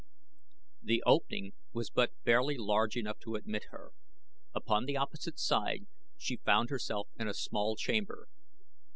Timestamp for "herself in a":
6.71-7.35